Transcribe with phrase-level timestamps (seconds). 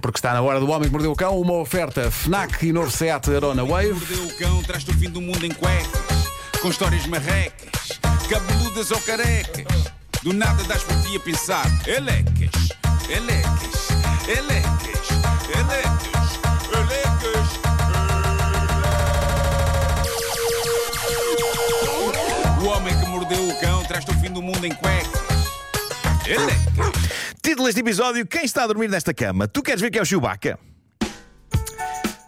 [0.00, 2.90] Porque está na hora do Homem que Mordeu o Cão, uma oferta FNAC e novo
[2.90, 3.92] Seat Arona Wave.
[3.92, 5.90] Mordeu o cão, traz-te o fim do mundo em cuecas,
[6.62, 9.92] com histórias marrecas, cabeludas ou carecas.
[10.22, 12.70] Do nada das por ti a pensar, elecas,
[13.10, 13.88] elecas,
[14.28, 15.10] elecas,
[15.50, 16.40] elecas,
[16.72, 17.48] elecas.
[22.62, 25.20] O homem que mordeu o cão, traz-te o fim do mundo em cuecas.
[26.26, 27.31] Elecas.
[27.44, 29.48] Título deste episódio: Quem está a dormir nesta cama?
[29.48, 30.56] Tu queres ver que é o Chewbacca?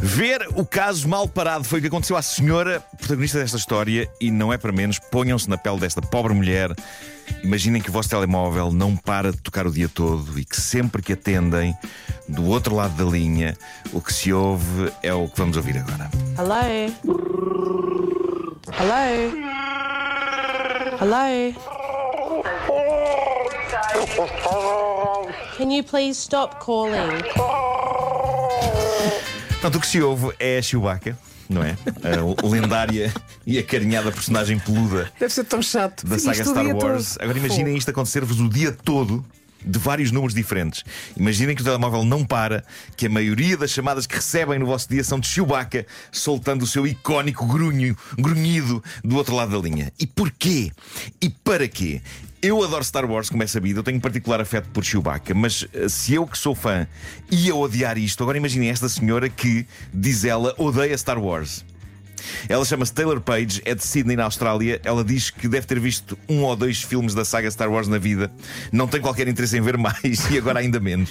[0.00, 4.30] Ver o caso mal parado foi o que aconteceu à senhora protagonista desta história e
[4.30, 4.98] não é para menos.
[4.98, 6.70] Ponham-se na pele desta pobre mulher.
[7.44, 11.02] Imaginem que o vosso telemóvel não para de tocar o dia todo e que sempre
[11.02, 11.76] que atendem,
[12.26, 13.54] do outro lado da linha,
[13.92, 16.10] o que se ouve é o que vamos ouvir agora.
[16.38, 16.56] Hello.
[18.80, 19.32] Hello.
[21.00, 21.54] Hello.
[25.62, 27.22] Can you please stop calling?
[29.52, 31.16] Portanto, o que se ouve é a Chewbacca,
[31.48, 31.76] não é?
[32.02, 33.14] A lendária
[33.46, 36.04] e acarinhada personagem peluda Deve ser tão chato.
[36.04, 37.12] da saga Isto o Star dia Wars.
[37.12, 37.22] todo.
[37.22, 39.24] Agora imaginem isto acontecer-vos o dia todo.
[39.64, 40.84] De vários números diferentes.
[41.16, 42.64] Imaginem que o telemóvel não para,
[42.96, 46.66] que a maioria das chamadas que recebem no vosso dia são de Chewbacca, soltando o
[46.66, 49.92] seu icónico grunho, grunhido do outro lado da linha.
[49.98, 50.70] E porquê?
[51.20, 52.00] E para quê?
[52.42, 55.64] Eu adoro Star Wars, como é sabido, eu tenho um particular afeto por Chewbacca, mas
[55.72, 56.88] eh, se eu que sou fã
[57.30, 61.64] ia odiar isto, agora imaginem esta senhora que, diz ela, odeia Star Wars.
[62.48, 64.80] Ela chama-se Taylor Page, é de Sydney, na Austrália.
[64.84, 67.98] Ela diz que deve ter visto um ou dois filmes da saga Star Wars na
[67.98, 68.30] vida.
[68.70, 71.10] Não tem qualquer interesse em ver mais e agora ainda menos.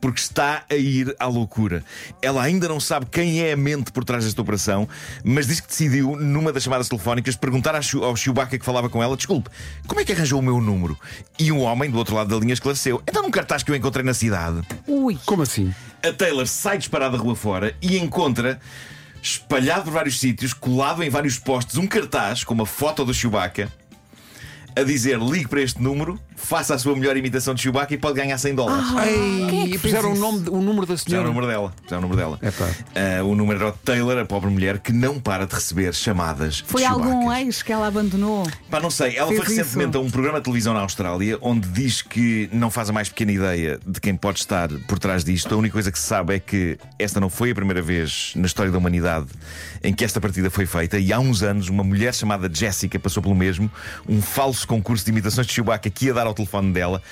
[0.00, 1.82] Porque está a ir à loucura.
[2.20, 4.86] Ela ainda não sabe quem é a mente por trás desta operação,
[5.24, 8.88] mas diz que decidiu, numa das chamadas telefónicas, perguntar ao Chew- ao Chewbacca que falava
[8.90, 9.48] com ela: Desculpe,
[9.86, 10.98] como é que arranjou o meu número?
[11.38, 14.04] E um homem do outro lado da linha esclareceu: Então num cartaz que eu encontrei
[14.04, 14.60] na cidade.
[14.86, 15.18] Ui.
[15.24, 15.74] Como assim?
[16.06, 18.60] A Taylor sai disparada rua fora e encontra,
[19.22, 23.70] espalhado por vários sítios, colado em vários postes, um cartaz com uma foto do Chewbacca
[24.76, 28.16] a dizer: ligue para este número, faça a sua melhor imitação de Chewbacca e pode
[28.16, 28.86] ganhar 100 dólares.
[29.06, 31.28] Ei, e puseram o, nome, o número da Já é o senhora.
[31.28, 31.72] número dela.
[31.90, 32.38] É o número dela.
[32.42, 32.68] Epá.
[32.94, 36.64] Ah, o número era o Taylor, a pobre mulher, que não para de receber chamadas.
[36.66, 38.46] Foi de algum ex que ela abandonou?
[38.70, 39.98] Pá, não sei, ela Fez foi recentemente isso.
[39.98, 43.32] a um programa de televisão na Austrália onde diz que não faz a mais pequena
[43.32, 45.54] ideia de quem pode estar por trás disto.
[45.54, 48.46] A única coisa que se sabe é que esta não foi a primeira vez na
[48.46, 49.26] história da humanidade
[49.82, 53.22] em que esta partida foi feita e há uns anos uma mulher chamada Jessica passou
[53.22, 53.70] pelo mesmo,
[54.08, 57.02] um falso concurso de imitações de Chewbacca que ia dar ao telefone dela.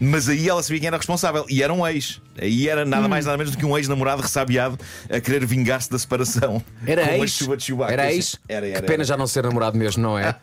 [0.00, 2.20] Mas aí ela sabia quem era responsável e era um ex.
[2.36, 2.88] Aí era Hum.
[2.88, 6.62] nada mais nada menos do que um ex-namorado ressabiado a querer vingar-se da separação.
[6.86, 7.30] Era com uma ex.
[7.32, 7.72] chuva de.
[7.88, 8.36] Era ex.
[8.48, 10.34] Era, era, que pena já não ser namorado mesmo, não é?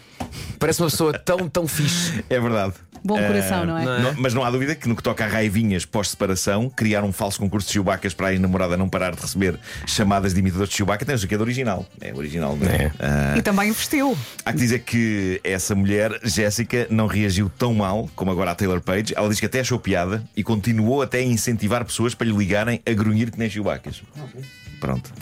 [0.58, 2.22] Parece uma pessoa tão, tão fixe.
[2.30, 2.74] É verdade.
[3.04, 3.84] Bom coração, Ah, não é?
[3.84, 4.00] não é?
[4.02, 7.38] Não- mas não há dúvida que no que toca a raivinhas pós-separação, criar um falso
[7.38, 11.04] concurso de Chewbaccas para a ex-namorada não parar de receber chamadas de imitadores de Chewbacca
[11.04, 11.86] tem o que é do original.
[12.00, 12.74] É original, não é?
[12.84, 12.92] É.
[12.98, 14.16] Ah, E também investiu.
[14.44, 18.80] há que dizer que essa mulher, Jéssica, não reagiu tão mal como agora a Taylor
[18.80, 19.14] Page.
[19.16, 22.80] Ela diz que até achou piada e continuou até a incentivar pessoas para lhe ligarem
[22.86, 24.02] a grunhir que nem Chewbaccas.
[24.80, 25.12] Pronto.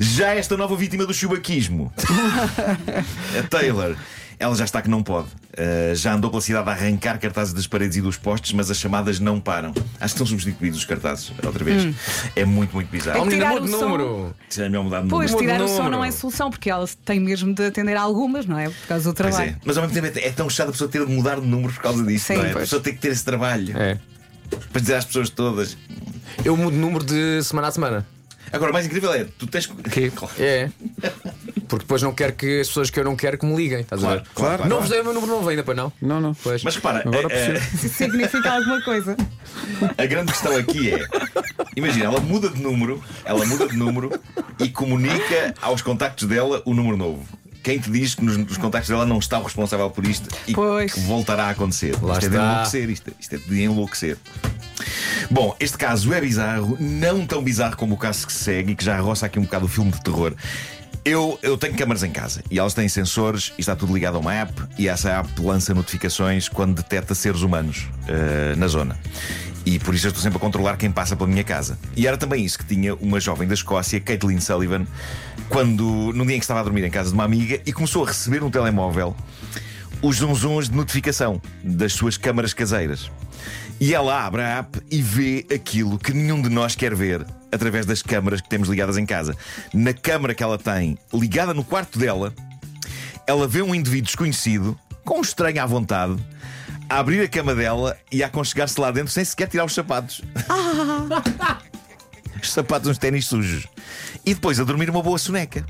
[0.00, 1.92] Já esta nova vítima do chubaquismo,
[3.38, 3.96] a Taylor,
[4.38, 5.28] ela já está que não pode.
[5.28, 8.76] Uh, já andou pela cidade a arrancar cartazes das paredes e dos postes, mas as
[8.78, 9.70] chamadas não param.
[9.70, 11.94] Acho que estão substituídos os cartazes outra vez.
[12.36, 13.24] É muito, muito bizarro.
[13.24, 13.80] Menina, tirar o som.
[13.88, 14.34] número.
[14.48, 15.48] Seria melhor mudar de Pois, número.
[15.52, 15.90] tirar o som número.
[15.96, 18.68] não é solução, porque ela tem mesmo de atender a algumas, não é?
[18.70, 19.56] Por causa do Pois trabalho.
[19.56, 19.60] é.
[19.64, 21.72] Mas ao mesmo tempo é é tão chato a pessoa ter de mudar de número
[21.72, 22.26] por causa disso.
[22.26, 22.36] Sim.
[22.36, 22.50] não é?
[22.50, 22.64] A Pois.
[22.64, 23.98] pessoa tem que ter esse trabalho É.
[24.72, 25.76] para dizer às pessoas todas.
[26.44, 28.06] Eu mudo de número de semana a semana.
[28.52, 30.10] Agora, o mais incrível é, tu tens que.
[30.10, 30.32] Claro.
[30.38, 30.70] É.
[31.68, 33.80] Porque depois não quero que as pessoas que eu não quero que me liguem.
[33.80, 34.28] Estás a Claro, ver?
[34.34, 34.70] claro, claro.
[34.70, 35.92] Não vos dei o meu número novo ainda, para não?
[36.00, 36.34] Não, não.
[36.34, 36.62] Pois.
[36.64, 37.58] Mas repara, Agora a- a- percebo.
[37.74, 39.16] Isso significa alguma coisa.
[39.96, 41.06] A grande questão aqui é:
[41.76, 44.18] imagina, ela muda de número, ela muda de número
[44.58, 47.24] e comunica aos contactos dela o número novo.
[47.62, 50.54] Quem te diz que nos, nos contactos dela não está o responsável por isto e
[50.54, 50.92] Pois.
[50.92, 51.94] que voltará a acontecer?
[52.02, 52.44] Lá isto é de está.
[52.52, 54.16] enlouquecer, isto, isto é de enlouquecer.
[55.30, 58.74] Bom, este caso é bizarro, não tão bizarro como o caso que se segue e
[58.74, 60.34] que já roça aqui um bocado o filme de terror.
[61.08, 64.18] Eu, eu tenho câmaras em casa e elas têm sensores e está tudo ligado a
[64.18, 68.94] uma app e essa app lança notificações quando detecta seres humanos eh, na zona.
[69.64, 71.78] E por isso eu estou sempre a controlar quem passa pela minha casa.
[71.96, 74.86] E era também isso que tinha uma jovem da Escócia, Caitlin Sullivan,
[75.48, 78.04] quando, num dia em que estava a dormir em casa de uma amiga e começou
[78.04, 79.16] a receber no telemóvel
[80.02, 83.10] os zunzuns de notificação das suas câmaras caseiras.
[83.80, 87.86] E ela abre a app e vê aquilo que nenhum de nós quer ver através
[87.86, 89.36] das câmaras que temos ligadas em casa.
[89.72, 92.32] Na câmara que ela tem ligada no quarto dela,
[93.26, 96.16] ela vê um indivíduo desconhecido, com um estranho à vontade,
[96.88, 100.22] a abrir a cama dela e a aconchegar-se lá dentro sem sequer tirar os sapatos.
[102.42, 103.66] sapatos, uns ténis sujos.
[104.24, 105.64] E depois a dormir uma boa soneca.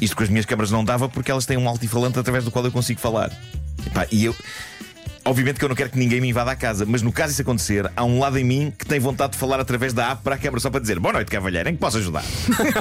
[0.00, 2.64] Isto com as minhas câmaras não dava porque elas têm um altifalante através do qual
[2.64, 3.30] eu consigo falar.
[3.86, 4.36] Epá, e eu.
[5.26, 7.40] Obviamente que eu não quero que ninguém me invada a casa, mas no caso isso
[7.40, 10.34] acontecer, há um lado em mim que tem vontade de falar através da app para
[10.34, 12.22] a câmara só para dizer boa noite, cavalheiro, em que posso ajudar?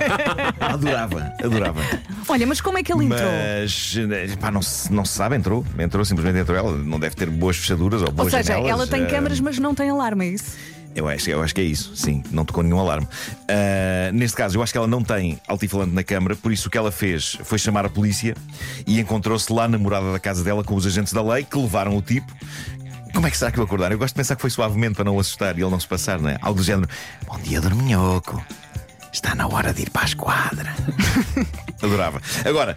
[0.59, 1.81] adorava, adorava.
[2.27, 3.21] Olha, mas como é que ele entrou?
[3.59, 3.95] Mas
[4.39, 5.65] pá, não, se, não se sabe, entrou.
[5.79, 6.57] Entrou, simplesmente entrou.
[6.57, 8.71] Ela não deve ter boas fechaduras ou Ou boas seja, janelas.
[8.71, 10.57] ela tem Ah, câmaras, mas não tem alarme, é isso?
[10.95, 13.07] Eu acho, eu acho que é isso, sim, não tocou nenhum alarme.
[13.47, 16.71] Ah, neste caso, eu acho que ela não tem altifalante na câmara, por isso o
[16.71, 18.35] que ela fez foi chamar a polícia
[18.85, 21.95] e encontrou-se lá na morada da casa dela com os agentes da lei que levaram
[21.97, 22.31] o tipo.
[23.13, 23.91] Como é que será que eu acordar?
[23.91, 25.87] Eu gosto de pensar que foi suavemente para não o assustar e ele não se
[25.87, 26.37] passar, não é?
[26.41, 26.89] Algo do género:
[27.27, 28.43] Bom dia, dorminhoco.
[29.11, 30.73] Está na hora de ir para a esquadra.
[31.81, 32.19] Adorava.
[32.43, 32.75] Agora,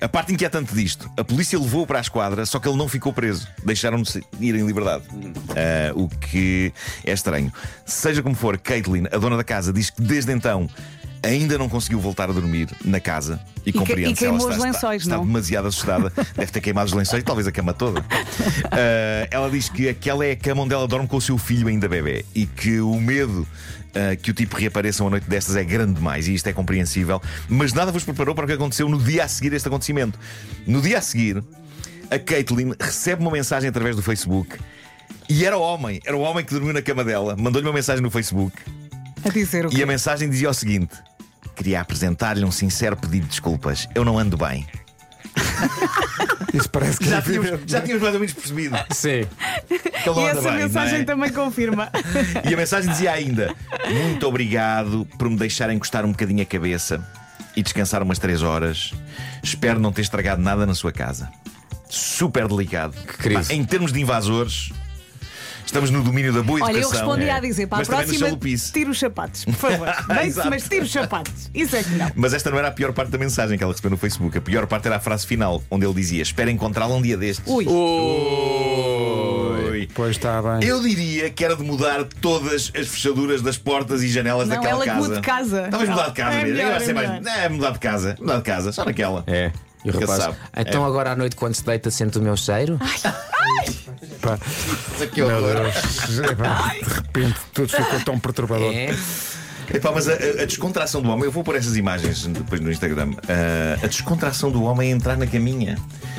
[0.00, 3.12] a parte inquietante disto: a polícia levou-o para a esquadra, só que ele não ficou
[3.12, 3.46] preso.
[3.64, 4.04] Deixaram-no
[4.40, 5.04] ir em liberdade.
[5.50, 6.72] Ah, o que
[7.04, 7.52] é estranho.
[7.84, 10.68] Seja como for, Caitlin, a dona da casa, diz que desde então.
[11.22, 14.48] Ainda não conseguiu voltar a dormir na casa e, que- compreende e se ela queimou
[14.50, 15.26] está, os está- lençóis, está não?
[15.26, 16.12] demasiado assustada.
[16.36, 18.04] Deve ter queimado os lençóis, talvez a cama toda.
[18.70, 21.66] Ah, ela diz que aquela é a cama onde ela dorme com o seu filho
[21.66, 23.46] ainda bebê e que o medo
[23.96, 27.20] ah, que o tipo reapareça uma noite destas é grande demais e isto é compreensível.
[27.48, 30.18] Mas nada vos preparou para o que aconteceu no dia a seguir a este acontecimento.
[30.66, 31.42] No dia a seguir,
[32.10, 34.58] a Caitlin recebe uma mensagem através do Facebook.
[35.28, 38.02] E era o homem, era o homem que dormiu na cama dela, mandou-lhe uma mensagem
[38.02, 38.56] no Facebook
[39.24, 39.82] A dizer o e quê?
[39.82, 40.94] a mensagem dizia o seguinte:
[41.56, 43.88] Queria apresentar-lhe um sincero pedido de desculpas.
[43.94, 44.66] Eu não ando bem.
[46.52, 49.26] Isso parece que Já é tínhamos, já tínhamos mais ou menos percebido Sim.
[49.68, 51.04] que ele E essa bem, mensagem é?
[51.04, 51.90] também confirma.
[52.48, 53.54] E a mensagem dizia ainda:
[53.90, 57.04] Muito obrigado por me deixar encostar um bocadinho a cabeça
[57.54, 58.92] e descansar umas 3 horas.
[59.42, 61.28] Espero não ter estragado nada na sua casa.
[61.88, 62.94] Super delicado.
[63.22, 63.44] querido.
[63.46, 64.70] Pá, em termos de invasores,
[65.66, 67.06] estamos no domínio da boa Olha, eu educação.
[67.08, 67.32] respondi É.
[67.32, 68.38] a dizer para Mas a no próxima,
[68.72, 69.88] tira os sapatos, por favor.
[70.08, 70.48] Bem-se, Exato.
[70.50, 71.50] mas tira os sapatos.
[71.54, 72.10] Isso é que não.
[72.14, 74.38] Mas esta não era a pior parte da mensagem que ela recebeu no Facebook.
[74.38, 77.44] A pior parte era a frase final, onde ele dizia: Espero encontrá-la um dia destes.
[77.46, 77.66] Ui.
[79.70, 79.88] Ui.
[79.94, 80.66] Pois está bem.
[80.68, 84.72] Eu diria que era de mudar todas as fechaduras das portas e janelas Não, daquela
[84.74, 85.00] ela que casa.
[85.00, 85.68] mude de casa.
[85.70, 86.56] Talvez mudar de casa É mesmo.
[86.56, 87.26] melhor, é mais-.
[87.26, 88.16] É, mudar de casa.
[88.18, 89.24] Mudar de casa, só naquela.
[89.26, 89.50] É.
[89.84, 90.36] E o rapaz, sabe.
[90.56, 90.86] então É.
[90.88, 92.76] agora à noite quando se deita sente o meu cheiro?
[92.78, 93.14] Pá,
[95.16, 95.42] Meu.
[95.42, 96.18] Deus.
[96.18, 98.72] Epá, De repente tudo ficou tão perturbador.
[98.72, 98.94] É.
[99.72, 103.10] Epá, mas a, a- descontração do homem, eu vou pôr essas imagens depois no Instagram.
[103.28, 105.76] Ah, a descontração do homem é entrar na caminha.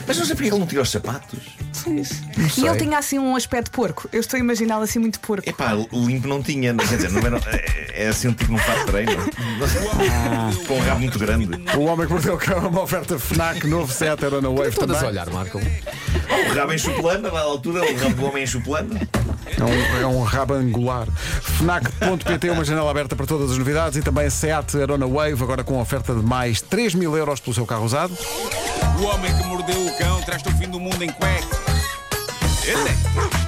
[0.08, 1.40] Mas não sei porque ele não tira os sapatos.
[2.58, 4.08] E ele tinha assim um aspecto porco.
[4.14, 5.48] Eu estou a imaginá-lo assim muito porco.
[5.50, 6.74] Epá, limpo não tinha.
[6.74, 9.12] Quer dizer, não era, é, é assim um tipo que não faz treino.
[10.68, 11.50] Com um rabo muito grande.
[11.78, 14.72] O Homem que Mordeu o Cão é uma oferta FNAC novo set era na Wave
[14.72, 15.12] Todas a também.
[15.12, 15.60] olhar, Marco.
[15.60, 19.00] O rabo em chuplana, na altura, o rabo do homem em chuplana.
[19.60, 21.08] É um, é um rabo angular.
[21.42, 25.80] FNAC.pt, uma janela aberta para todas as novidades e também Seat Arona Wave, agora com
[25.80, 28.18] oferta de mais 3 mil euros pelo seu carro usado.
[29.00, 31.60] O homem que mordeu o cão traz-te o fim do mundo em cuecas.
[32.66, 33.47] Ele é.